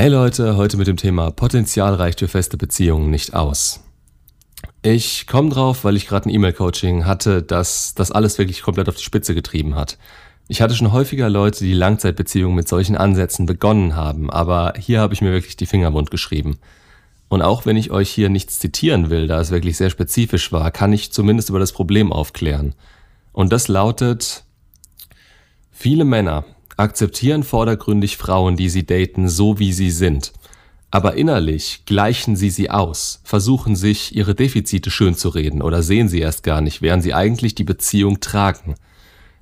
Hey 0.00 0.08
Leute, 0.08 0.56
heute 0.56 0.78
mit 0.78 0.86
dem 0.86 0.96
Thema 0.96 1.30
Potenzial 1.30 1.94
reicht 1.94 2.20
für 2.20 2.28
feste 2.28 2.56
Beziehungen 2.56 3.10
nicht 3.10 3.34
aus. 3.34 3.84
Ich 4.80 5.26
komme 5.26 5.50
drauf, 5.50 5.84
weil 5.84 5.94
ich 5.94 6.06
gerade 6.06 6.26
ein 6.26 6.32
E-Mail-Coaching 6.32 7.04
hatte, 7.04 7.42
das 7.42 7.92
das 7.94 8.10
alles 8.10 8.38
wirklich 8.38 8.62
komplett 8.62 8.88
auf 8.88 8.96
die 8.96 9.02
Spitze 9.02 9.34
getrieben 9.34 9.74
hat. 9.74 9.98
Ich 10.48 10.62
hatte 10.62 10.74
schon 10.74 10.92
häufiger 10.92 11.28
Leute, 11.28 11.64
die 11.64 11.74
Langzeitbeziehungen 11.74 12.56
mit 12.56 12.66
solchen 12.66 12.96
Ansätzen 12.96 13.44
begonnen 13.44 13.94
haben, 13.94 14.30
aber 14.30 14.72
hier 14.78 15.00
habe 15.00 15.12
ich 15.12 15.20
mir 15.20 15.32
wirklich 15.32 15.56
die 15.56 15.66
Finger 15.66 15.92
wund 15.92 16.10
geschrieben. 16.10 16.60
Und 17.28 17.42
auch 17.42 17.66
wenn 17.66 17.76
ich 17.76 17.90
euch 17.90 18.08
hier 18.08 18.30
nichts 18.30 18.58
zitieren 18.58 19.10
will, 19.10 19.26
da 19.26 19.38
es 19.38 19.50
wirklich 19.50 19.76
sehr 19.76 19.90
spezifisch 19.90 20.50
war, 20.50 20.70
kann 20.70 20.94
ich 20.94 21.12
zumindest 21.12 21.50
über 21.50 21.58
das 21.58 21.72
Problem 21.72 22.10
aufklären. 22.10 22.74
Und 23.32 23.52
das 23.52 23.68
lautet, 23.68 24.44
viele 25.70 26.06
Männer 26.06 26.46
akzeptieren 26.80 27.42
vordergründig 27.42 28.16
Frauen, 28.16 28.56
die 28.56 28.68
sie 28.68 28.84
daten, 28.84 29.28
so 29.28 29.58
wie 29.58 29.72
sie 29.72 29.90
sind. 29.90 30.32
Aber 30.90 31.14
innerlich 31.14 31.84
gleichen 31.86 32.34
sie 32.34 32.50
sie 32.50 32.70
aus, 32.70 33.20
versuchen 33.22 33.76
sich 33.76 34.16
ihre 34.16 34.34
Defizite 34.34 34.90
schön 34.90 35.14
zu 35.14 35.28
reden 35.28 35.62
oder 35.62 35.82
sehen 35.82 36.08
sie 36.08 36.18
erst 36.18 36.42
gar 36.42 36.60
nicht, 36.60 36.82
während 36.82 37.02
sie 37.04 37.14
eigentlich 37.14 37.54
die 37.54 37.64
Beziehung 37.64 38.20
tragen. 38.20 38.74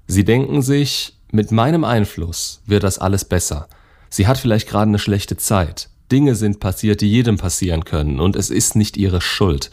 Sie 0.06 0.24
denken 0.24 0.60
sich, 0.60 1.14
mit 1.32 1.50
meinem 1.50 1.84
Einfluss 1.84 2.60
wird 2.66 2.82
das 2.82 2.98
alles 2.98 3.24
besser. 3.24 3.68
Sie 4.10 4.26
hat 4.26 4.38
vielleicht 4.38 4.68
gerade 4.68 4.88
eine 4.88 4.98
schlechte 4.98 5.36
Zeit. 5.36 5.88
Dinge 6.10 6.34
sind 6.34 6.60
passiert, 6.60 7.00
die 7.00 7.10
jedem 7.10 7.36
passieren 7.36 7.84
können, 7.84 8.20
und 8.20 8.36
es 8.36 8.50
ist 8.50 8.76
nicht 8.76 8.96
ihre 8.96 9.20
Schuld. 9.20 9.70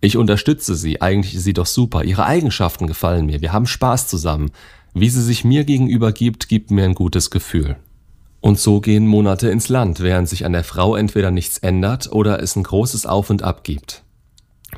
Ich 0.00 0.16
unterstütze 0.16 0.74
sie, 0.74 1.00
eigentlich 1.00 1.34
ist 1.34 1.44
sie 1.44 1.54
doch 1.54 1.66
super, 1.66 2.04
ihre 2.04 2.24
Eigenschaften 2.24 2.86
gefallen 2.86 3.26
mir, 3.26 3.40
wir 3.40 3.52
haben 3.52 3.66
Spaß 3.66 4.06
zusammen. 4.06 4.50
Wie 4.94 5.08
sie 5.10 5.22
sich 5.22 5.44
mir 5.44 5.64
gegenüber 5.64 6.12
gibt, 6.12 6.48
gibt 6.48 6.70
mir 6.70 6.84
ein 6.84 6.94
gutes 6.94 7.30
Gefühl. 7.30 7.76
Und 8.40 8.58
so 8.58 8.80
gehen 8.80 9.06
Monate 9.06 9.50
ins 9.50 9.68
Land, 9.68 10.00
während 10.00 10.28
sich 10.28 10.44
an 10.44 10.52
der 10.52 10.64
Frau 10.64 10.94
entweder 10.94 11.30
nichts 11.30 11.58
ändert 11.58 12.10
oder 12.12 12.42
es 12.42 12.56
ein 12.56 12.62
großes 12.62 13.06
Auf 13.06 13.30
und 13.30 13.42
Ab 13.42 13.64
gibt. 13.64 14.04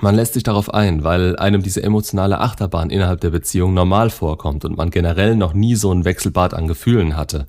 Man 0.01 0.15
lässt 0.15 0.35
sich 0.35 0.45
darauf 0.45 0.73
ein, 0.73 1.05
weil 1.05 1.37
einem 1.37 1.63
diese 1.63 1.83
emotionale 1.83 2.41
Achterbahn 2.41 2.91
innerhalb 2.91 3.21
der 3.21 3.31
Beziehung 3.31 3.75
normal 3.75 4.09
vorkommt 4.09 4.65
und 4.65 4.77
man 4.77 4.91
generell 4.91 5.37
noch 5.37 5.53
nie 5.53 5.75
so 5.75 5.93
ein 5.93 6.05
Wechselbad 6.05 6.55
an 6.55 6.69
Gefühlen 6.69 7.17
hatte. 7.17 7.47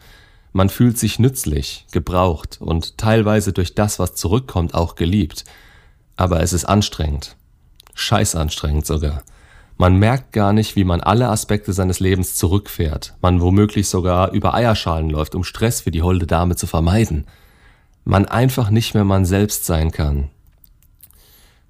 Man 0.51 0.67
fühlt 0.67 0.97
sich 0.97 1.17
nützlich, 1.17 1.85
gebraucht 1.91 2.57
und 2.59 2.97
teilweise 2.97 3.53
durch 3.53 3.73
das, 3.73 3.99
was 3.99 4.15
zurückkommt, 4.15 4.73
auch 4.73 4.95
geliebt. 4.95 5.45
Aber 6.17 6.41
es 6.41 6.51
ist 6.51 6.65
anstrengend. 6.65 7.37
Scheiß 7.93 8.35
anstrengend 8.35 8.85
sogar. 8.85 9.23
Man 9.77 9.97
merkt 9.97 10.33
gar 10.33 10.53
nicht, 10.53 10.75
wie 10.75 10.83
man 10.83 11.01
alle 11.01 11.29
Aspekte 11.29 11.73
seines 11.73 11.99
Lebens 11.99 12.35
zurückfährt, 12.35 13.15
man 13.21 13.41
womöglich 13.41 13.89
sogar 13.89 14.31
über 14.31 14.53
Eierschalen 14.53 15.09
läuft, 15.09 15.33
um 15.33 15.43
Stress 15.43 15.81
für 15.81 15.91
die 15.91 16.03
holde 16.03 16.27
Dame 16.27 16.55
zu 16.55 16.67
vermeiden. 16.67 17.25
Man 18.05 18.25
einfach 18.25 18.69
nicht 18.69 18.93
mehr 18.93 19.03
man 19.03 19.25
selbst 19.25 19.65
sein 19.65 19.91
kann. 19.91 20.29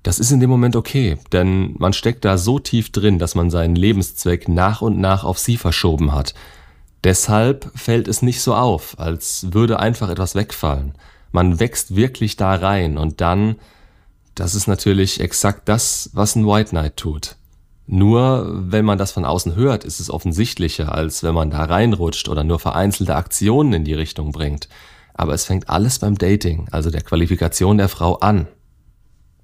Das 0.04 0.18
ist 0.18 0.32
in 0.32 0.40
dem 0.40 0.50
Moment 0.50 0.76
okay, 0.76 1.18
denn 1.32 1.76
man 1.78 1.94
steckt 1.94 2.26
da 2.26 2.38
so 2.38 2.58
tief 2.58 2.92
drin, 2.92 3.20
dass 3.20 3.36
man 3.36 3.52
seinen 3.52 3.76
Lebenszweck 3.76 4.50
nach 4.50 4.82
und 4.82 5.00
nach 5.00 5.24
auf 5.24 5.38
sie 5.38 5.58
verschoben 5.58 6.14
hat. 6.14 6.34
Deshalb 7.04 7.72
fällt 7.76 8.08
es 8.08 8.22
nicht 8.22 8.42
so 8.42 8.56
auf, 8.56 9.00
als 9.00 9.48
würde 9.52 9.80
einfach 9.80 10.10
etwas 10.10 10.36
wegfallen. 10.36 10.94
Man 11.32 11.60
wächst 11.60 11.96
wirklich 11.96 12.36
da 12.36 12.54
rein 12.56 12.98
und 12.98 13.22
dann, 13.22 13.56
das 14.36 14.56
ist 14.56 14.68
natürlich 14.68 15.20
exakt 15.20 15.70
das, 15.70 16.10
was 16.14 16.36
ein 16.36 16.48
White 16.48 16.72
Knight 16.72 16.98
tut. 16.98 17.36
Nur 17.94 18.50
wenn 18.72 18.86
man 18.86 18.98
das 18.98 19.12
von 19.12 19.26
außen 19.26 19.56
hört, 19.56 19.84
ist 19.84 20.00
es 20.00 20.10
offensichtlicher, 20.10 20.96
als 20.96 21.24
wenn 21.24 21.36
man 21.36 21.50
da 21.50 21.66
reinrutscht 21.66 22.30
oder 22.30 22.46
nur 22.46 22.58
vereinzelte 22.58 23.16
Aktionen 23.16 23.74
in 23.74 23.84
die 23.84 23.94
Richtung 23.94 24.32
bringt. 24.32 24.70
Aber 25.14 25.34
es 25.34 25.44
fängt 25.44 25.70
alles 25.70 26.00
beim 26.00 26.18
Dating, 26.18 26.70
also 26.72 26.90
der 26.90 27.02
Qualifikation 27.02 27.78
der 27.78 27.90
Frau 27.90 28.16
an. 28.16 28.48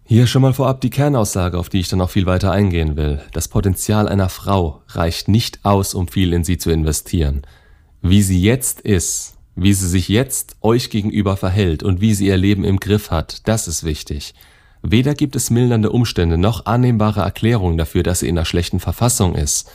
Hier 0.05 0.27
schon 0.27 0.43
mal 0.43 0.53
vorab 0.53 0.79
die 0.79 0.89
Kernaussage, 0.89 1.59
auf 1.59 1.67
die 1.67 1.81
ich 1.81 1.89
dann 1.89 1.99
noch 1.99 2.09
viel 2.09 2.25
weiter 2.25 2.49
eingehen 2.49 2.95
will. 2.95 3.19
Das 3.33 3.49
Potenzial 3.49 4.07
einer 4.07 4.29
Frau 4.29 4.81
reicht 4.87 5.27
nicht 5.27 5.65
aus, 5.65 5.93
um 5.93 6.07
viel 6.07 6.31
in 6.31 6.45
sie 6.45 6.57
zu 6.57 6.71
investieren. 6.71 7.41
Wie 8.01 8.21
sie 8.21 8.41
jetzt 8.41 8.79
ist, 8.79 9.35
wie 9.55 9.73
sie 9.73 9.89
sich 9.89 10.07
jetzt 10.07 10.55
euch 10.61 10.89
gegenüber 10.89 11.35
verhält 11.35 11.83
und 11.83 11.99
wie 11.99 12.13
sie 12.13 12.27
ihr 12.27 12.37
Leben 12.37 12.63
im 12.63 12.79
Griff 12.79 13.11
hat, 13.11 13.45
das 13.49 13.67
ist 13.67 13.83
wichtig. 13.83 14.35
Weder 14.81 15.15
gibt 15.15 15.35
es 15.35 15.49
mildernde 15.49 15.91
Umstände 15.91 16.37
noch 16.37 16.65
annehmbare 16.65 17.21
Erklärungen 17.21 17.77
dafür, 17.77 18.03
dass 18.03 18.19
sie 18.19 18.27
in 18.27 18.37
einer 18.37 18.45
schlechten 18.45 18.79
Verfassung 18.79 19.35
ist. 19.35 19.69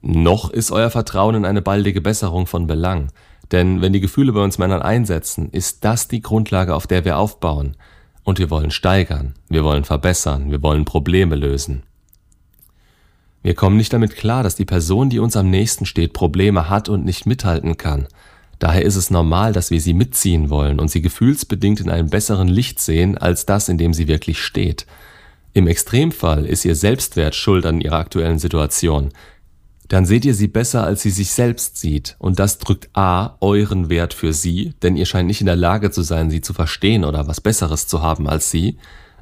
Noch 0.00 0.50
ist 0.50 0.70
euer 0.70 0.90
Vertrauen 0.90 1.34
in 1.34 1.44
eine 1.44 1.62
baldige 1.62 2.00
Besserung 2.00 2.46
von 2.46 2.66
Belang. 2.66 3.10
Denn 3.50 3.80
wenn 3.80 3.92
die 3.92 4.00
Gefühle 4.00 4.32
bei 4.32 4.42
uns 4.42 4.58
Männern 4.58 4.82
einsetzen, 4.82 5.50
ist 5.50 5.84
das 5.84 6.08
die 6.08 6.20
Grundlage, 6.20 6.74
auf 6.74 6.86
der 6.86 7.04
wir 7.04 7.18
aufbauen. 7.18 7.76
Und 8.22 8.38
wir 8.38 8.50
wollen 8.50 8.70
steigern, 8.70 9.34
wir 9.48 9.64
wollen 9.64 9.84
verbessern, 9.84 10.50
wir 10.50 10.62
wollen 10.62 10.84
Probleme 10.84 11.34
lösen. 11.34 11.82
Wir 13.42 13.54
kommen 13.54 13.76
nicht 13.76 13.92
damit 13.92 14.16
klar, 14.16 14.42
dass 14.42 14.56
die 14.56 14.66
Person, 14.66 15.08
die 15.08 15.18
uns 15.18 15.36
am 15.36 15.48
nächsten 15.48 15.86
steht, 15.86 16.12
Probleme 16.12 16.68
hat 16.68 16.88
und 16.88 17.04
nicht 17.04 17.24
mithalten 17.24 17.78
kann. 17.78 18.06
Daher 18.58 18.82
ist 18.82 18.96
es 18.96 19.10
normal, 19.10 19.52
dass 19.52 19.70
wir 19.70 19.80
sie 19.80 19.94
mitziehen 19.94 20.50
wollen 20.50 20.80
und 20.80 20.90
sie 20.90 21.00
gefühlsbedingt 21.00 21.80
in 21.80 21.90
einem 21.90 22.10
besseren 22.10 22.48
Licht 22.48 22.80
sehen 22.80 23.16
als 23.16 23.46
das, 23.46 23.68
in 23.68 23.78
dem 23.78 23.94
sie 23.94 24.08
wirklich 24.08 24.42
steht. 24.42 24.86
Im 25.54 25.66
Extremfall 25.66 26.44
ist 26.44 26.64
ihr 26.64 26.74
Selbstwert 26.74 27.34
schuld 27.34 27.66
an 27.66 27.80
ihrer 27.80 27.96
aktuellen 27.98 28.38
Situation. 28.38 29.10
Dann 29.88 30.04
seht 30.04 30.24
ihr 30.24 30.34
sie 30.34 30.48
besser, 30.48 30.84
als 30.84 31.02
sie 31.02 31.10
sich 31.10 31.30
selbst 31.30 31.78
sieht, 31.78 32.16
und 32.18 32.38
das 32.38 32.58
drückt 32.58 32.90
a. 32.92 33.36
euren 33.40 33.88
Wert 33.88 34.12
für 34.12 34.34
sie, 34.34 34.74
denn 34.82 34.96
ihr 34.96 35.06
scheint 35.06 35.28
nicht 35.28 35.40
in 35.40 35.46
der 35.46 35.56
Lage 35.56 35.90
zu 35.90 36.02
sein, 36.02 36.30
sie 36.30 36.42
zu 36.42 36.52
verstehen 36.52 37.04
oder 37.04 37.26
was 37.26 37.40
Besseres 37.40 37.86
zu 37.86 38.02
haben 38.02 38.28
als 38.28 38.50
sie, 38.50 38.76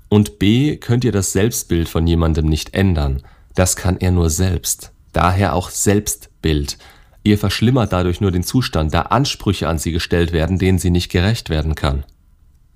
und 0.09 0.39
b. 0.39 0.77
könnt 0.77 1.05
ihr 1.05 1.13
das 1.13 1.33
Selbstbild 1.33 1.89
von 1.89 2.07
jemandem 2.07 2.47
nicht 2.47 2.75
ändern. 2.75 3.23
Das 3.55 3.77
kann 3.77 3.97
er 3.97 4.11
nur 4.11 4.31
selbst. 4.31 4.93
Daher 5.13 5.55
auch 5.55 5.71
Selbstbild. 5.71 6.79
Ihr 7.27 7.39
verschlimmert 7.39 7.93
dadurch 7.93 8.21
nur 8.21 8.31
den 8.31 8.45
Zustand, 8.45 8.95
da 8.95 9.03
Ansprüche 9.03 9.67
an 9.67 9.79
sie 9.79 9.91
gestellt 9.91 10.31
werden, 10.31 10.61
denen 10.61 10.79
sie 10.79 10.91
nicht 10.91 11.11
gerecht 11.11 11.51
werden 11.51 11.75
kann. 11.75 12.05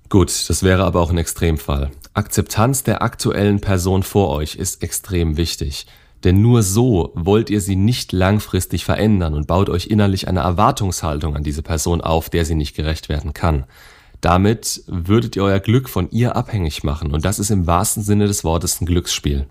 Gut, 0.09 0.49
das 0.49 0.61
wäre 0.61 0.83
aber 0.83 0.99
auch 0.99 1.09
ein 1.09 1.17
Extremfall. 1.17 1.89
Akzeptanz 2.13 2.83
der 2.83 3.01
aktuellen 3.01 3.61
Person 3.61 4.03
vor 4.03 4.27
euch 4.27 4.55
ist 4.57 4.83
extrem 4.83 5.37
wichtig. 5.37 5.85
Denn 6.25 6.41
nur 6.41 6.63
so 6.63 7.13
wollt 7.15 7.49
ihr 7.49 7.61
sie 7.61 7.77
nicht 7.77 8.11
langfristig 8.11 8.83
verändern 8.83 9.35
und 9.35 9.47
baut 9.47 9.69
euch 9.69 9.87
innerlich 9.87 10.27
eine 10.27 10.41
Erwartungshaltung 10.41 11.37
an 11.37 11.43
diese 11.43 11.63
Person 11.63 12.01
auf, 12.01 12.29
der 12.29 12.43
sie 12.43 12.55
nicht 12.55 12.75
gerecht 12.75 13.07
werden 13.07 13.31
kann. 13.31 13.63
Damit 14.19 14.83
würdet 14.85 15.37
ihr 15.37 15.45
euer 15.45 15.61
Glück 15.61 15.87
von 15.87 16.11
ihr 16.11 16.35
abhängig 16.35 16.83
machen 16.83 17.13
und 17.13 17.23
das 17.23 17.39
ist 17.39 17.51
im 17.51 17.67
wahrsten 17.67 18.03
Sinne 18.03 18.27
des 18.27 18.43
Wortes 18.43 18.81
ein 18.81 18.85
Glücksspiel. 18.85 19.45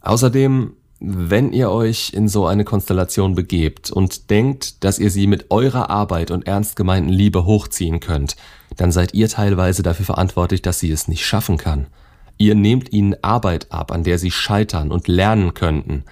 Außerdem 0.00 0.72
wenn 1.00 1.52
ihr 1.52 1.70
euch 1.70 2.12
in 2.12 2.28
so 2.28 2.46
eine 2.46 2.64
Konstellation 2.64 3.34
begebt 3.34 3.90
und 3.90 4.30
denkt, 4.30 4.82
dass 4.82 4.98
ihr 4.98 5.10
sie 5.10 5.26
mit 5.28 5.50
eurer 5.50 5.90
Arbeit 5.90 6.30
und 6.30 6.46
ernst 6.46 6.74
gemeinten 6.74 7.10
Liebe 7.10 7.44
hochziehen 7.44 8.00
könnt, 8.00 8.36
dann 8.76 8.90
seid 8.90 9.14
ihr 9.14 9.28
teilweise 9.28 9.82
dafür 9.82 10.06
verantwortlich, 10.06 10.60
dass 10.62 10.80
sie 10.80 10.90
es 10.90 11.06
nicht 11.06 11.24
schaffen 11.24 11.56
kann. 11.56 11.86
Ihr 12.36 12.54
nehmt 12.54 12.92
ihnen 12.92 13.16
Arbeit 13.22 13.70
ab, 13.70 13.92
an 13.92 14.02
der 14.02 14.18
sie 14.18 14.30
scheitern 14.30 14.90
und 14.90 15.08
lernen 15.08 15.54
könnten. 15.54 16.04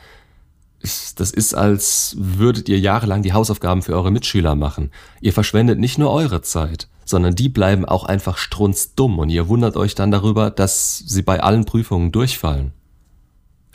Das 1.17 1.31
ist, 1.33 1.55
als 1.55 2.15
würdet 2.19 2.69
ihr 2.69 2.79
jahrelang 2.79 3.23
die 3.23 3.33
Hausaufgaben 3.33 3.83
für 3.83 3.95
eure 3.95 4.13
Mitschüler 4.13 4.55
machen. 4.55 4.93
Ihr 5.21 5.33
verschwendet 5.33 5.81
nicht 5.81 5.99
nur 5.99 6.13
eure 6.13 6.43
Zeit, 6.43 6.89
sondern 7.05 7.35
die 7.35 7.49
bleiben 7.49 7.85
auch 7.85 8.05
einfach 8.05 8.37
strunzdumm 8.37 9.19
und 9.19 9.31
ihr 9.31 9.49
wundert 9.49 9.77
euch 9.77 9.97
dann 9.97 10.13
darüber, 10.13 10.51
dass 10.51 10.99
sie 10.99 11.23
bei 11.23 11.41
allen 11.41 11.65
Prüfungen 11.65 12.13
durchfallen. 12.13 12.73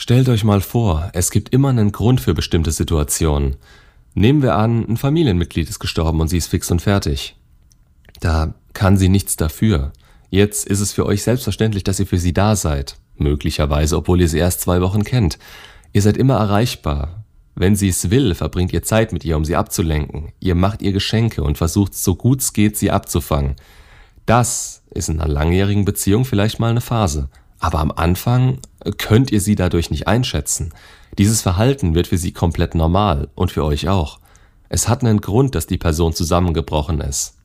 Stellt 0.02 0.30
euch 0.30 0.44
mal 0.44 0.62
vor, 0.62 1.12
es 1.14 1.30
gibt 1.30 1.54
immer 1.54 1.70
einen 1.70 1.92
Grund 1.92 2.22
für 2.22 2.34
bestimmte 2.34 2.72
Situationen. 2.72 3.58
Nehmen 4.16 4.42
wir 4.42 4.56
an, 4.56 4.84
ein 4.90 4.98
Familienmitglied 4.98 5.70
ist 5.70 5.78
gestorben 5.78 6.22
und 6.22 6.28
sie 6.28 6.40
ist 6.40 6.48
fix 6.48 6.72
und 6.72 6.82
fertig. 6.82 7.36
Da 8.20 8.56
kann 8.74 8.98
sie 8.98 9.10
nichts 9.10 9.36
dafür. 9.36 9.94
Jetzt 10.32 10.66
ist 10.66 10.80
es 10.80 10.92
für 10.92 11.06
euch 11.06 11.22
selbstverständlich, 11.22 11.84
dass 11.84 12.00
ihr 12.00 12.08
für 12.08 12.18
sie 12.18 12.34
da 12.34 12.56
seid. 12.56 12.98
Möglicherweise, 13.16 13.96
obwohl 13.96 14.22
ihr 14.22 14.28
sie 14.28 14.40
erst 14.40 14.62
zwei 14.62 14.82
Wochen 14.82 15.04
kennt. 15.04 15.38
Ihr 15.94 16.02
seid 16.02 16.18
immer 16.18 16.38
erreichbar. 16.38 17.24
Wenn 17.54 17.76
sie 17.76 17.90
es 17.90 18.10
will, 18.10 18.34
verbringt 18.34 18.74
ihr 18.74 18.82
Zeit 18.82 19.14
mit 19.14 19.24
ihr, 19.24 19.38
um 19.38 19.46
sie 19.46 19.56
abzulenken. 19.56 20.32
Ihr 20.40 20.56
macht 20.56 20.82
ihr 20.82 20.94
Geschenke 20.94 21.44
und 21.44 21.60
versucht 21.60 21.94
so 21.94 22.16
gut 22.16 22.42
es 22.42 22.54
geht, 22.54 22.76
sie 22.76 22.90
abzufangen. 22.90 23.56
Das 24.26 24.82
ist 24.90 25.10
in 25.10 25.20
einer 25.20 25.32
langjährigen 25.32 25.86
Beziehung 25.86 26.26
vielleicht 26.26 26.60
mal 26.60 26.72
eine 26.72 26.82
Phase. 26.82 27.30
Aber 27.62 27.80
am 27.80 27.92
Anfang 27.92 28.58
könnt 28.98 29.32
ihr 29.32 29.40
sie 29.40 29.56
dadurch 29.56 29.92
nicht 29.92 30.08
einschätzen. 30.08 30.74
Dieses 31.18 31.42
Verhalten 31.42 31.94
wird 31.94 32.08
für 32.08 32.18
sie 32.18 32.32
komplett 32.32 32.76
normal 32.76 33.30
und 33.36 33.52
für 33.52 33.64
euch 33.64 33.88
auch. 33.88 34.20
Es 34.68 34.90
hat 34.90 35.04
einen 35.04 35.22
Grund, 35.22 35.54
dass 35.54 35.68
die 35.68 35.78
Person 35.78 36.14
zusammengebrochen 36.14 37.00
ist. 37.02 37.38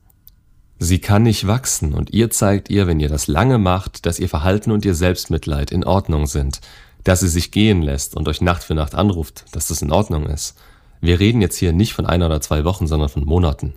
Sie 0.78 1.00
kann 1.00 1.22
nicht 1.22 1.46
wachsen 1.46 1.94
und 1.94 2.12
ihr 2.12 2.30
zeigt 2.30 2.70
ihr, 2.70 2.86
wenn 2.86 3.00
ihr 3.00 3.08
das 3.08 3.26
lange 3.26 3.58
macht, 3.58 4.06
dass 4.06 4.18
ihr 4.18 4.28
Verhalten 4.28 4.72
und 4.72 4.84
ihr 4.84 4.94
Selbstmitleid 4.94 5.70
in 5.70 5.84
Ordnung 5.84 6.26
sind, 6.26 6.60
dass 7.04 7.20
sie 7.20 7.28
sich 7.28 7.50
gehen 7.50 7.82
lässt 7.82 8.16
und 8.16 8.26
euch 8.28 8.40
Nacht 8.40 8.64
für 8.64 8.74
Nacht 8.74 8.94
anruft, 8.94 9.44
dass 9.52 9.68
das 9.68 9.82
in 9.82 9.92
Ordnung 9.92 10.26
ist. 10.26 10.56
Wir 11.00 11.20
reden 11.20 11.40
jetzt 11.40 11.56
hier 11.56 11.72
nicht 11.72 11.92
von 11.92 12.06
einer 12.06 12.26
oder 12.26 12.40
zwei 12.40 12.64
Wochen, 12.64 12.86
sondern 12.86 13.08
von 13.08 13.24
Monaten. 13.24 13.74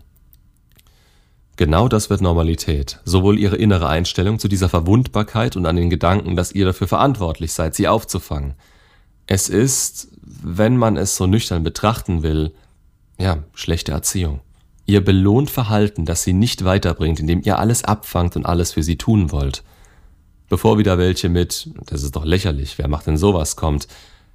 Genau 1.60 1.90
das 1.90 2.10
wird 2.10 2.22
Normalität. 2.22 3.02
Sowohl 3.04 3.38
ihre 3.38 3.58
innere 3.58 3.90
Einstellung 3.90 4.40
zu 4.40 4.48
dieser 4.48 4.70
Verwundbarkeit 4.70 5.58
und 5.58 5.66
an 5.66 5.76
den 5.76 5.90
Gedanken, 5.90 6.38
dass 6.38 6.54
ihr 6.54 6.64
dafür 6.64 6.88
verantwortlich 6.88 7.52
seid, 7.52 7.76
sie 7.76 7.90
aufzufangen. 7.90 8.54
Es 9.28 9.50
ist, 9.50 10.08
wenn 10.22 10.78
man 10.78 10.96
es 10.96 11.18
so 11.18 11.28
nüchtern 11.28 11.62
betrachten 11.64 12.24
will, 12.24 12.54
ja, 13.20 13.44
schlechte 13.56 13.92
Erziehung. 13.92 14.40
Ihr 14.86 15.04
belohnt 15.04 15.50
Verhalten, 15.50 16.06
das 16.06 16.24
sie 16.24 16.32
nicht 16.32 16.64
weiterbringt, 16.64 17.20
indem 17.20 17.42
ihr 17.44 17.60
alles 17.60 17.84
abfangt 17.84 18.38
und 18.38 18.46
alles 18.46 18.72
für 18.72 18.82
sie 18.82 18.98
tun 18.98 19.34
wollt. 19.34 19.62
Bevor 20.48 20.78
wieder 20.78 20.98
welche 20.98 21.28
mit, 21.28 21.72
das 21.88 22.04
ist 22.04 22.16
doch 22.16 22.24
lächerlich, 22.24 22.78
wer 22.78 22.88
macht 22.88 23.06
denn 23.08 23.18
sowas 23.18 23.58
kommt, 23.58 23.90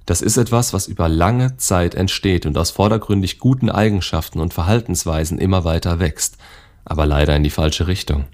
das 0.05 0.21
ist 0.21 0.37
etwas, 0.37 0.73
was 0.73 0.85
über 0.85 1.09
lange 1.09 1.57
Zeit 1.57 1.95
entsteht 1.95 2.45
und 2.45 2.55
aus 2.55 2.69
vordergründig 2.69 3.39
guten 3.39 3.71
Eigenschaften 3.71 4.39
und 4.39 4.53
Verhaltensweisen 4.53 5.39
immer 5.39 5.63
weiter 5.63 5.99
wächst, 5.99 6.37
aber 6.85 7.05
leider 7.05 7.35
in 7.35 7.43
die 7.43 7.49
falsche 7.49 7.87
Richtung. 7.87 8.25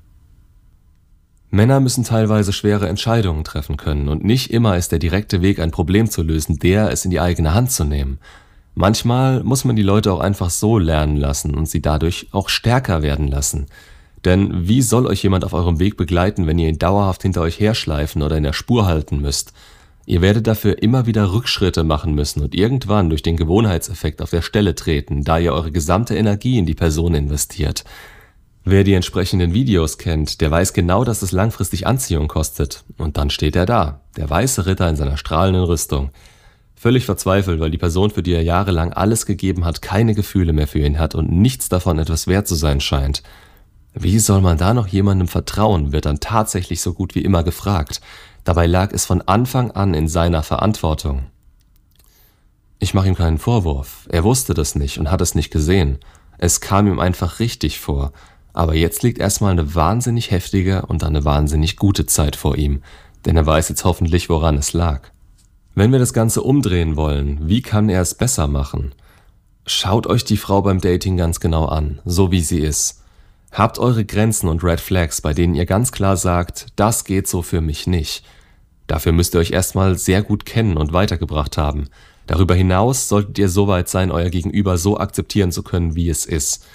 Männer 1.50 1.80
müssen 1.81 2.06
teilweise 2.06 2.53
schwere 2.53 2.88
Entscheidungen 2.88 3.44
treffen 3.44 3.75
können 3.75 4.07
und 4.07 4.24
nicht 4.24 4.51
immer 4.51 4.77
ist 4.77 4.92
der 4.92 5.00
direkte 5.00 5.42
Weg, 5.42 5.59
ein 5.59 5.71
Problem 5.71 6.09
zu 6.09 6.24
lösen, 6.24 6.59
der 6.59 6.92
es 6.92 7.03
in 7.03 7.12
die 7.12 7.19
eigene 7.19 7.53
Hand 7.53 7.71
zu 7.71 7.83
nehmen. 7.83 8.19
Manchmal 8.74 9.44
muss 9.44 9.65
man 9.65 9.75
die 9.75 9.81
Leute 9.81 10.13
auch 10.13 10.21
einfach 10.21 10.50
so 10.50 10.77
lernen 10.77 11.18
lassen 11.18 11.53
und 11.53 11.68
sie 11.68 11.81
dadurch 11.81 12.30
auch 12.31 12.48
stärker 12.48 13.01
werden 13.01 13.27
lassen. 13.27 13.65
Denn 14.24 14.68
wie 14.68 14.81
soll 14.81 15.07
euch 15.07 15.24
jemand 15.24 15.44
auf 15.44 15.53
eurem 15.53 15.80
Weg 15.80 15.98
begleiten, 15.98 16.48
wenn 16.48 16.57
ihr 16.57 16.69
ihn 16.69 16.80
dauerhaft 16.80 17.24
hinter 17.24 17.42
euch 17.42 17.59
herschleifen 17.59 18.21
oder 18.21 18.38
in 18.38 18.44
der 18.44 18.53
Spur 18.53 18.86
halten 18.86 19.19
müsst? 19.19 19.51
Ihr 20.06 20.21
werdet 20.21 20.48
dafür 20.48 20.81
immer 20.81 21.06
wieder 21.06 21.33
Rückschritte 21.33 21.83
machen 21.83 22.15
müssen 22.15 22.42
und 22.42 22.56
irgendwann 22.56 23.09
durch 23.09 23.24
den 23.24 23.38
Gewohnheitseffekt 23.38 24.21
auf 24.21 24.30
der 24.30 24.42
Stelle 24.42 24.74
treten, 24.74 25.24
da 25.24 25.38
ihr 25.38 25.53
eure 25.53 25.71
gesamte 25.71 26.15
Energie 26.15 26.57
in 26.57 26.65
die 26.65 26.75
Person 26.75 27.13
investiert. 27.13 27.83
Wer 28.63 28.84
die 28.84 28.94
entsprechenden 28.94 29.54
Videos 29.54 29.98
kennt, 29.98 30.40
der 30.40 30.52
weiß 30.52 30.74
genau, 30.74 31.04
dass 31.04 31.24
es 31.24 31.31
langfristig 31.31 31.88
Anziehung 31.88 32.28
kostet. 32.28 32.84
Und 32.98 33.18
dann 33.18 33.31
steht 33.31 33.56
er 33.56 33.66
da, 33.66 34.02
der 34.18 34.30
weiße 34.30 34.66
Ritter 34.68 34.88
in 34.88 34.96
seiner 34.96 35.18
strahlenden 35.18 35.63
Rüstung. 35.63 36.12
Völlig 36.75 37.06
verzweifelt, 37.06 37.60
weil 37.60 37.72
die 37.72 37.78
Person, 37.78 38.12
für 38.12 38.24
die 38.24 38.34
er 38.34 38.44
jahrelang 38.44 38.94
alles 38.94 39.25
gegeben 39.25 39.66
hat, 39.66 39.81
keine 39.81 40.13
Gefühle 40.13 40.54
mehr 40.54 40.68
für 40.68 40.80
ihn 40.80 41.00
hat 41.00 41.16
und 41.16 41.31
nichts 41.31 41.69
davon 41.69 41.98
etwas 42.00 42.28
wert 42.28 42.48
zu 42.48 42.56
sein 42.56 42.81
scheint. 42.81 43.24
Wie 43.94 44.19
soll 44.19 44.42
man 44.42 44.58
da 44.58 44.74
noch 44.74 44.88
jemandem 44.88 45.28
vertrauen, 45.28 45.92
wird 45.92 46.06
dann 46.06 46.19
tatsächlich 46.19 46.81
so 46.81 46.94
gut 46.94 47.13
wie 47.16 47.24
immer 47.24 47.44
gefragt. 47.44 48.00
Dabei 48.44 48.68
lag 48.68 48.94
es 48.94 49.06
von 49.06 49.22
Anfang 49.22 49.72
an 49.72 49.94
in 49.94 50.08
seiner 50.08 50.44
Verantwortung. 50.44 51.24
Ich 52.80 52.94
mache 52.94 53.08
ihm 53.08 53.16
keinen 53.16 53.38
Vorwurf. 53.38 54.08
Er 54.10 54.24
wusste 54.24 54.54
das 54.54 54.75
nicht 54.75 54.98
und 54.98 55.12
hat 55.12 55.22
es 55.22 55.36
nicht 55.36 55.52
gesehen. 55.52 56.00
Es 56.40 56.62
kam 56.62 56.88
ihm 56.88 57.00
einfach 57.00 57.40
richtig 57.40 57.80
vor. 57.80 58.13
Aber 58.53 58.75
jetzt 58.75 59.03
liegt 59.03 59.19
erstmal 59.19 59.51
eine 59.51 59.75
wahnsinnig 59.75 60.31
heftige 60.31 60.86
und 60.86 61.03
eine 61.03 61.25
wahnsinnig 61.25 61.77
gute 61.77 62.06
Zeit 62.06 62.36
vor 62.36 62.57
ihm, 62.57 62.81
denn 63.25 63.38
er 63.38 63.45
weiß 63.45 63.69
jetzt 63.69 63.86
hoffentlich, 63.86 64.30
woran 64.30 64.57
es 64.57 64.74
lag. 64.74 65.09
Wenn 65.74 65.92
wir 65.92 66.00
das 66.00 66.13
Ganze 66.13 66.42
umdrehen 66.42 66.98
wollen, 66.98 67.48
wie 67.48 67.62
kann 67.62 67.88
er 67.88 68.01
es 68.01 68.13
besser 68.13 68.48
machen? 68.48 68.94
Schaut 69.65 70.06
euch 70.07 70.25
die 70.25 70.38
Frau 70.38 70.62
beim 70.62 70.81
Dating 70.81 71.15
ganz 71.15 71.39
genau 71.39 71.65
an, 71.65 72.01
so 72.03 72.31
wie 72.31 72.42
sie 72.42 72.59
ist. 72.59 73.03
Habt 73.51 73.80
eure 73.80 74.03
Grenzen 74.03 74.50
und 74.50 74.63
Red 74.63 74.81
Flags, 74.81 75.21
bei 75.21 75.33
denen 75.33 75.56
ihr 75.56 75.65
ganz 75.65 75.92
klar 75.92 76.18
sagt, 76.18 76.68
das 76.75 77.03
geht 77.06 77.27
so 77.27 77.42
für 77.42 77.62
mich 77.62 77.88
nicht. 77.88 78.25
Dafür 78.88 79.12
müsst 79.12 79.36
ihr 79.36 79.39
euch 79.39 79.51
erstmal 79.51 79.98
sehr 79.98 80.24
gut 80.24 80.45
kennen 80.45 80.75
und 80.75 80.92
weitergebracht 80.92 81.57
haben. 81.57 81.88
Darüber 82.27 82.56
hinaus 82.56 83.07
solltet 83.07 83.38
ihr 83.39 83.50
so 83.50 83.68
weit 83.68 83.88
sein, 83.88 84.12
euer 84.12 84.30
Gegenüber 84.30 84.77
so 84.77 84.98
akzeptieren 84.98 85.51
zu 85.51 85.63
können, 85.63 85.95
wie 85.95 86.09
es 86.09 86.25
ist. 86.25 86.65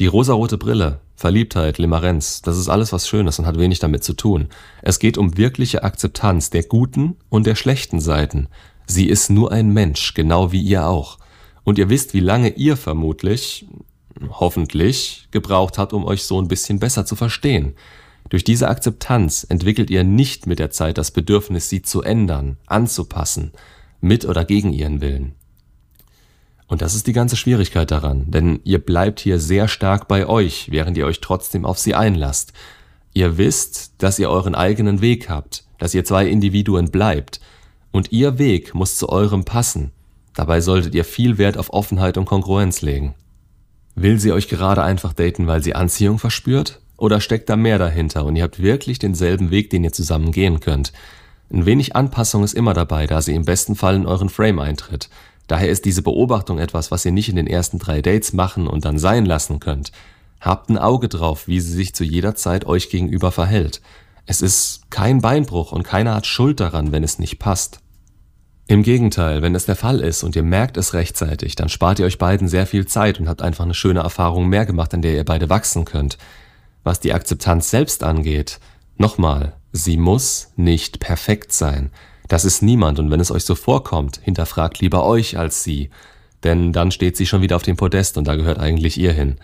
Die 0.00 0.06
rosarote 0.06 0.58
Brille, 0.58 1.00
Verliebtheit, 1.16 1.78
Limerenz, 1.78 2.42
das 2.42 2.58
ist 2.58 2.68
alles 2.68 2.92
was 2.92 3.08
Schönes 3.08 3.38
und 3.38 3.46
hat 3.46 3.58
wenig 3.58 3.78
damit 3.78 4.02
zu 4.02 4.14
tun. 4.14 4.48
Es 4.82 4.98
geht 4.98 5.16
um 5.16 5.36
wirkliche 5.36 5.84
Akzeptanz 5.84 6.50
der 6.50 6.64
guten 6.64 7.16
und 7.28 7.46
der 7.46 7.54
schlechten 7.54 8.00
Seiten. 8.00 8.48
Sie 8.86 9.08
ist 9.08 9.30
nur 9.30 9.52
ein 9.52 9.72
Mensch, 9.72 10.14
genau 10.14 10.52
wie 10.52 10.60
ihr 10.60 10.86
auch. 10.86 11.18
Und 11.62 11.78
ihr 11.78 11.88
wisst, 11.88 12.14
wie 12.14 12.20
lange 12.20 12.50
ihr 12.50 12.76
vermutlich, 12.76 13.66
hoffentlich, 14.28 15.28
gebraucht 15.30 15.78
habt, 15.78 15.92
um 15.92 16.04
euch 16.04 16.24
so 16.24 16.40
ein 16.40 16.48
bisschen 16.48 16.78
besser 16.78 17.06
zu 17.06 17.16
verstehen. 17.16 17.74
Durch 18.28 18.44
diese 18.44 18.68
Akzeptanz 18.68 19.46
entwickelt 19.48 19.90
ihr 19.90 20.04
nicht 20.04 20.46
mit 20.46 20.58
der 20.58 20.70
Zeit 20.70 20.98
das 20.98 21.10
Bedürfnis, 21.10 21.68
sie 21.68 21.82
zu 21.82 22.02
ändern, 22.02 22.56
anzupassen, 22.66 23.52
mit 24.00 24.24
oder 24.24 24.44
gegen 24.44 24.72
ihren 24.72 25.00
Willen. 25.00 25.34
Und 26.66 26.82
das 26.82 26.94
ist 26.94 27.06
die 27.06 27.12
ganze 27.12 27.36
Schwierigkeit 27.36 27.90
daran, 27.90 28.30
denn 28.30 28.60
ihr 28.64 28.78
bleibt 28.78 29.20
hier 29.20 29.38
sehr 29.38 29.68
stark 29.68 30.08
bei 30.08 30.26
euch, 30.26 30.70
während 30.70 30.96
ihr 30.96 31.06
euch 31.06 31.20
trotzdem 31.20 31.64
auf 31.64 31.78
sie 31.78 31.94
einlasst. 31.94 32.52
Ihr 33.12 33.36
wisst, 33.36 33.92
dass 33.98 34.18
ihr 34.18 34.30
euren 34.30 34.54
eigenen 34.54 35.00
Weg 35.00 35.28
habt, 35.28 35.64
dass 35.78 35.94
ihr 35.94 36.04
zwei 36.04 36.26
Individuen 36.26 36.90
bleibt, 36.90 37.40
und 37.92 38.10
ihr 38.10 38.38
Weg 38.38 38.74
muss 38.74 38.96
zu 38.96 39.08
eurem 39.08 39.44
passen. 39.44 39.92
Dabei 40.34 40.60
solltet 40.60 40.96
ihr 40.96 41.04
viel 41.04 41.38
Wert 41.38 41.56
auf 41.56 41.72
Offenheit 41.72 42.18
und 42.18 42.24
Kongruenz 42.24 42.82
legen. 42.82 43.14
Will 43.94 44.18
sie 44.18 44.32
euch 44.32 44.48
gerade 44.48 44.82
einfach 44.82 45.12
daten, 45.12 45.46
weil 45.46 45.62
sie 45.62 45.76
Anziehung 45.76 46.18
verspürt? 46.18 46.80
Oder 46.96 47.20
steckt 47.20 47.48
da 47.48 47.56
mehr 47.56 47.78
dahinter 47.78 48.24
und 48.24 48.34
ihr 48.34 48.42
habt 48.42 48.60
wirklich 48.60 48.98
denselben 48.98 49.50
Weg, 49.50 49.70
den 49.70 49.84
ihr 49.84 49.92
zusammen 49.92 50.32
gehen 50.32 50.58
könnt? 50.58 50.92
Ein 51.52 51.66
wenig 51.66 51.94
Anpassung 51.94 52.42
ist 52.42 52.54
immer 52.54 52.74
dabei, 52.74 53.06
da 53.06 53.22
sie 53.22 53.34
im 53.34 53.44
besten 53.44 53.76
Fall 53.76 53.94
in 53.94 54.06
euren 54.06 54.28
Frame 54.28 54.58
eintritt. 54.58 55.08
Daher 55.46 55.68
ist 55.68 55.84
diese 55.84 56.02
Beobachtung 56.02 56.58
etwas, 56.58 56.90
was 56.90 57.04
ihr 57.04 57.12
nicht 57.12 57.28
in 57.28 57.36
den 57.36 57.46
ersten 57.46 57.78
drei 57.78 58.00
Dates 58.00 58.32
machen 58.32 58.66
und 58.66 58.84
dann 58.84 58.98
sein 58.98 59.26
lassen 59.26 59.60
könnt. 59.60 59.92
Habt 60.40 60.70
ein 60.70 60.78
Auge 60.78 61.08
drauf, 61.08 61.48
wie 61.48 61.60
sie 61.60 61.72
sich 61.72 61.94
zu 61.94 62.04
jeder 62.04 62.34
Zeit 62.34 62.66
euch 62.66 62.90
gegenüber 62.90 63.32
verhält. 63.32 63.80
Es 64.26 64.40
ist 64.40 64.90
kein 64.90 65.20
Beinbruch 65.20 65.72
und 65.72 65.82
keiner 65.82 66.14
hat 66.14 66.26
Schuld 66.26 66.60
daran, 66.60 66.92
wenn 66.92 67.04
es 67.04 67.18
nicht 67.18 67.38
passt. 67.38 67.80
Im 68.66 68.82
Gegenteil, 68.82 69.42
wenn 69.42 69.54
es 69.54 69.66
der 69.66 69.76
Fall 69.76 70.00
ist 70.00 70.22
und 70.22 70.36
ihr 70.36 70.42
merkt 70.42 70.78
es 70.78 70.94
rechtzeitig, 70.94 71.54
dann 71.54 71.68
spart 71.68 71.98
ihr 71.98 72.06
euch 72.06 72.16
beiden 72.16 72.48
sehr 72.48 72.66
viel 72.66 72.86
Zeit 72.86 73.20
und 73.20 73.28
habt 73.28 73.42
einfach 73.42 73.64
eine 73.64 73.74
schöne 73.74 74.00
Erfahrung 74.00 74.48
mehr 74.48 74.64
gemacht, 74.64 74.94
an 74.94 75.02
der 75.02 75.14
ihr 75.14 75.24
beide 75.24 75.50
wachsen 75.50 75.84
könnt. 75.84 76.16
Was 76.82 77.00
die 77.00 77.12
Akzeptanz 77.12 77.68
selbst 77.68 78.02
angeht, 78.02 78.60
nochmal, 78.96 79.54
sie 79.72 79.98
muss 79.98 80.52
nicht 80.56 80.98
perfekt 80.98 81.52
sein. 81.52 81.90
Das 82.28 82.44
ist 82.44 82.62
niemand 82.62 82.98
und 82.98 83.10
wenn 83.10 83.20
es 83.20 83.30
euch 83.30 83.44
so 83.44 83.54
vorkommt, 83.54 84.20
hinterfragt 84.22 84.80
lieber 84.80 85.04
euch 85.04 85.36
als 85.36 85.62
sie, 85.62 85.90
denn 86.42 86.72
dann 86.72 86.90
steht 86.90 87.16
sie 87.16 87.26
schon 87.26 87.42
wieder 87.42 87.56
auf 87.56 87.62
dem 87.62 87.76
Podest 87.76 88.16
und 88.16 88.26
da 88.26 88.34
gehört 88.36 88.58
eigentlich 88.58 88.98
ihr 88.98 89.12
hin. 89.12 89.36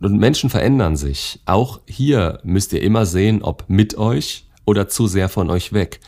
Und 0.00 0.18
Menschen 0.18 0.50
verändern 0.50 0.96
sich. 0.96 1.40
Auch 1.46 1.80
hier 1.86 2.40
müsst 2.42 2.72
ihr 2.72 2.82
immer 2.82 3.06
sehen, 3.06 3.42
ob 3.42 3.64
mit 3.68 3.96
euch 3.96 4.46
oder 4.64 4.88
zu 4.88 5.06
sehr 5.06 5.28
von 5.28 5.50
euch 5.50 5.72
weg. 5.72 6.00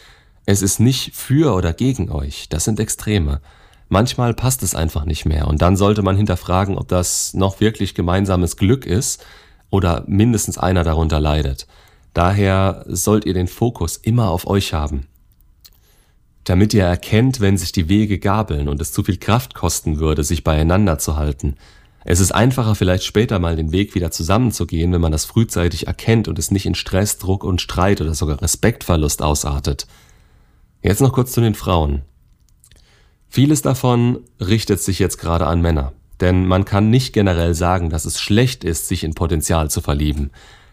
Es 0.45 0.63
ist 0.63 0.81
nicht 0.81 1.15
für 1.15 1.55
oder 1.55 1.73
gegen 1.73 2.11
euch, 2.11 2.49
das 2.49 2.65
sind 2.65 2.81
Extreme. 2.81 3.41
Manchmal 3.89 4.35
passt 4.35 4.63
es 4.63 4.75
einfach 4.75 5.05
nicht 5.05 5.27
mehr 5.27 5.47
und 5.49 5.63
dann 5.63 5.77
sollte 5.77 6.03
man 6.03 6.17
hinterfragen, 6.17 6.79
ob 6.79 6.89
das 6.89 7.35
noch 7.35 7.61
wirklich 7.61 7.95
gemeinsames 7.95 8.57
Glück 8.57 8.87
ist 8.87 9.25
oder 9.71 10.05
mindestens 10.07 10.59
einer 10.59 10.85
darunter 10.85 11.21
leidet. 11.21 11.67
Daher 12.15 12.85
sollt 12.89 13.25
ihr 13.25 13.35
den 13.35 13.49
Fokus 13.49 13.97
immer 13.97 14.31
auf 14.31 14.47
euch 14.47 14.75
haben 14.75 15.07
damit 16.45 16.75
ihr 16.75 16.85
erkennt, 16.85 17.41
wenn 17.41 17.57
sich 17.57 17.73
die 17.73 17.89
Wege 17.89 18.19
gabeln 18.19 18.69
und 18.69 18.81
es 18.81 18.93
zu 18.93 19.05
viel 19.05 19.19
Kraft 19.19 19.55
kosten 19.55 20.01
würde, 20.01 20.25
sich 20.25 20.45
beieinander 20.45 20.99
zu 20.99 21.17
halten. 21.17 21.57
Es 22.05 22.19
ist 22.19 22.33
einfacher, 22.33 22.75
vielleicht 22.75 23.05
später 23.05 23.39
mal 23.39 23.55
den 23.55 23.71
Weg 23.71 23.95
wieder 23.95 24.11
zusammenzugehen, 24.11 24.93
wenn 24.93 25.01
man 25.01 25.13
das 25.13 25.25
frühzeitig 25.25 25.87
erkennt 25.87 26.27
und 26.27 26.39
es 26.39 26.51
nicht 26.51 26.67
in 26.67 26.75
Stress, 26.75 27.19
Druck 27.19 27.45
und 27.45 27.61
Streit 27.61 28.01
oder 28.01 28.15
sogar 28.15 28.43
Respektverlust 28.43 29.23
ausartet. 29.23 29.87
Jetzt 30.83 31.01
noch 31.01 31.13
kurz 31.13 31.31
zu 31.33 31.41
den 31.41 31.55
Frauen. 31.55 32.03
Vieles 33.29 33.63
davon 33.63 34.19
richtet 34.41 34.81
sich 34.81 34.99
jetzt 34.99 35.19
gerade 35.19 35.47
an 35.47 35.63
Männer, 35.63 35.93
denn 36.21 36.45
man 36.45 36.65
kann 36.65 36.91
nicht 36.91 37.13
generell 37.13 37.55
sagen, 37.55 37.89
dass 37.89 38.05
es 38.05 38.21
schlecht 38.21 38.65
ist, 38.65 38.89
sich 38.89 39.05
in 39.05 39.15
Potenzial 39.15 39.71
zu 39.71 39.81
verlieben. 39.81 40.33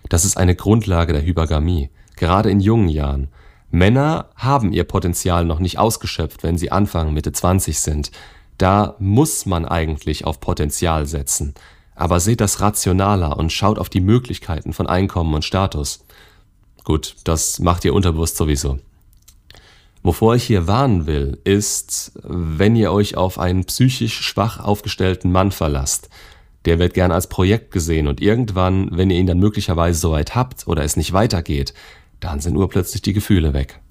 Das 0.09 0.25
ist 0.25 0.35
eine 0.35 0.55
Grundlage 0.55 1.13
der 1.13 1.23
Hypergamie, 1.23 1.89
gerade 2.15 2.49
in 2.49 2.59
jungen 2.59 2.89
Jahren. 2.89 3.27
Männer 3.71 4.29
haben 4.35 4.73
ihr 4.73 4.83
Potenzial 4.83 5.45
noch 5.45 5.59
nicht 5.59 5.77
ausgeschöpft, 5.77 6.43
wenn 6.43 6.57
sie 6.57 6.71
Anfang 6.71 7.13
Mitte 7.13 7.31
20 7.31 7.79
sind. 7.79 8.11
Da 8.57 8.95
muss 8.99 9.45
man 9.45 9.65
eigentlich 9.65 10.25
auf 10.25 10.39
Potenzial 10.39 11.05
setzen. 11.05 11.53
Aber 11.95 12.19
seht 12.19 12.41
das 12.41 12.61
rationaler 12.61 13.37
und 13.37 13.51
schaut 13.51 13.77
auf 13.77 13.89
die 13.89 14.01
Möglichkeiten 14.01 14.73
von 14.73 14.87
Einkommen 14.87 15.33
und 15.33 15.45
Status. 15.45 16.05
Gut, 16.83 17.15
das 17.25 17.59
macht 17.59 17.85
ihr 17.85 17.93
unterbewusst 17.93 18.37
sowieso. 18.37 18.79
Wovor 20.01 20.35
ich 20.35 20.45
hier 20.45 20.65
warnen 20.65 21.05
will, 21.07 21.39
ist, 21.43 22.13
wenn 22.23 22.75
ihr 22.75 22.91
euch 22.91 23.17
auf 23.17 23.37
einen 23.37 23.65
psychisch 23.65 24.21
schwach 24.21 24.59
aufgestellten 24.59 25.31
Mann 25.31 25.51
verlasst. 25.51 26.09
Der 26.65 26.79
wird 26.79 26.93
gern 26.93 27.11
als 27.11 27.27
Projekt 27.27 27.71
gesehen 27.71 28.07
und 28.07 28.21
irgendwann, 28.21 28.89
wenn 28.91 29.09
ihr 29.09 29.17
ihn 29.17 29.27
dann 29.27 29.39
möglicherweise 29.39 29.99
soweit 29.99 30.35
habt 30.35 30.67
oder 30.67 30.83
es 30.83 30.97
nicht 30.97 31.13
weitergeht, 31.13 31.73
dann 32.19 32.39
sind 32.39 32.57
urplötzlich 32.57 33.01
die 33.01 33.13
Gefühle 33.13 33.53
weg. 33.53 33.81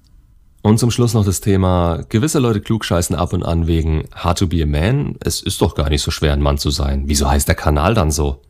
Und 0.61 0.77
zum 0.77 0.91
Schluss 0.91 1.13
noch 1.13 1.25
das 1.25 1.41
Thema, 1.41 2.03
gewisse 2.09 2.39
Leute 2.39 2.59
klugscheißen 2.59 3.15
ab 3.15 3.33
und 3.33 3.43
an 3.43 3.67
wegen 3.67 4.05
Hard 4.13 4.39
to 4.39 4.47
be 4.47 4.61
a 4.61 4.65
man. 4.65 5.15
Es 5.23 5.41
ist 5.41 5.61
doch 5.61 5.73
gar 5.73 5.89
nicht 5.89 6.01
so 6.01 6.11
schwer, 6.11 6.33
ein 6.33 6.41
Mann 6.41 6.57
zu 6.57 6.69
sein. 6.69 7.03
Wieso 7.05 7.29
heißt 7.29 7.47
der 7.47 7.55
Kanal 7.55 7.93
dann 7.93 8.11
so? 8.11 8.41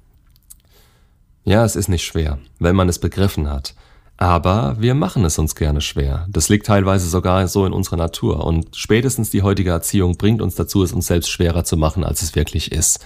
Ja, 1.44 1.64
es 1.64 1.76
ist 1.76 1.88
nicht 1.88 2.04
schwer, 2.04 2.40
wenn 2.60 2.76
man 2.76 2.90
es 2.90 3.00
begriffen 3.00 3.50
hat. 3.50 3.76
Aber 4.18 4.76
wir 4.80 4.96
machen 4.96 5.24
es 5.24 5.40
uns 5.40 5.56
gerne 5.56 5.82
schwer. 5.82 6.26
Das 6.30 6.50
liegt 6.50 6.66
teilweise 6.66 7.08
sogar 7.08 7.48
so 7.48 7.66
in 7.66 7.72
unserer 7.72 7.96
Natur. 7.96 8.44
Und 8.44 8.76
spätestens 8.76 9.30
die 9.30 9.44
heutige 9.44 9.70
Erziehung 9.70 10.18
bringt 10.18 10.42
uns 10.42 10.56
dazu, 10.56 10.84
es 10.84 10.92
uns 10.92 11.08
selbst 11.08 11.30
schwerer 11.30 11.64
zu 11.64 11.78
machen, 11.78 12.04
als 12.04 12.22
es 12.22 12.36
wirklich 12.36 12.72
ist. 12.72 13.06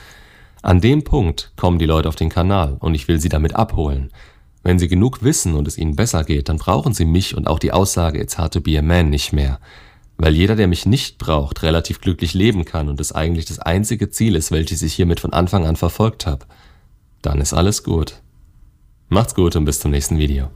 An 0.63 0.81
dem 0.81 1.03
Punkt 1.03 1.51
kommen 1.55 1.77
die 1.77 1.85
Leute 1.85 2.09
auf 2.09 2.15
den 2.15 2.29
Kanal 2.29 2.77
und 2.79 2.95
ich 2.95 3.07
will 3.07 3.19
sie 3.19 3.29
damit 3.29 3.53
abholen. 3.53 4.11
Wenn 4.63 4.79
sie 4.79 4.87
genug 4.87 5.23
wissen 5.23 5.55
und 5.55 5.67
es 5.67 5.77
ihnen 5.77 5.95
besser 5.95 6.23
geht, 6.23 6.47
dann 6.47 6.57
brauchen 6.57 6.93
sie 6.93 7.05
mich 7.05 7.35
und 7.35 7.47
auch 7.47 7.59
die 7.59 7.73
Aussage 7.73 8.19
It's 8.19 8.37
hard 8.37 8.53
to 8.53 8.61
be 8.61 8.79
a 8.79 8.81
man 8.81 9.09
nicht 9.09 9.33
mehr. 9.33 9.59
Weil 10.17 10.33
jeder, 10.33 10.55
der 10.55 10.67
mich 10.67 10.85
nicht 10.85 11.17
braucht, 11.17 11.63
relativ 11.63 11.99
glücklich 11.99 12.33
leben 12.33 12.63
kann 12.63 12.87
und 12.87 13.01
es 13.01 13.11
eigentlich 13.11 13.45
das 13.45 13.59
einzige 13.59 14.09
Ziel 14.09 14.35
ist, 14.35 14.51
welches 14.51 14.81
ich 14.81 14.93
hiermit 14.93 15.19
von 15.19 15.33
Anfang 15.33 15.65
an 15.65 15.75
verfolgt 15.75 16.25
habe. 16.25 16.45
Dann 17.21 17.41
ist 17.41 17.53
alles 17.53 17.83
gut. 17.83 18.21
Macht's 19.09 19.35
gut 19.35 19.55
und 19.55 19.65
bis 19.65 19.79
zum 19.79 19.91
nächsten 19.91 20.17
Video. 20.17 20.49